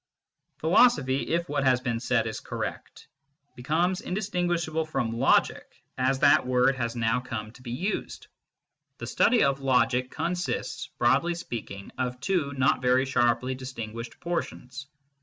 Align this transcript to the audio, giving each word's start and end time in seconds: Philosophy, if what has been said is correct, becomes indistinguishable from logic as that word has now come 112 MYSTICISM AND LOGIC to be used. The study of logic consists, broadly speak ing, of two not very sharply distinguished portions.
Philosophy, 0.57 1.27
if 1.27 1.47
what 1.47 1.63
has 1.63 1.79
been 1.79 1.99
said 1.99 2.25
is 2.25 2.39
correct, 2.39 3.07
becomes 3.55 4.01
indistinguishable 4.01 4.83
from 4.83 5.19
logic 5.19 5.83
as 5.95 6.17
that 6.17 6.47
word 6.47 6.73
has 6.75 6.95
now 6.95 7.19
come 7.19 7.51
112 7.51 7.51
MYSTICISM 7.51 7.85
AND 7.85 7.99
LOGIC 7.99 8.23
to 8.23 8.27
be 8.27 8.27
used. 8.27 8.27
The 8.97 9.05
study 9.05 9.43
of 9.43 9.61
logic 9.61 10.09
consists, 10.09 10.87
broadly 10.97 11.35
speak 11.35 11.69
ing, 11.69 11.91
of 11.99 12.19
two 12.19 12.51
not 12.53 12.81
very 12.81 13.05
sharply 13.05 13.53
distinguished 13.53 14.19
portions. 14.19 14.87